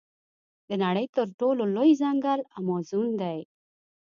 د 0.67 0.69
نړۍ 0.83 1.05
تر 1.15 1.27
ټولو 1.39 1.63
لوی 1.75 1.91
ځنګل 2.01 2.39
امازون 2.59 3.07
دی. 3.21 3.39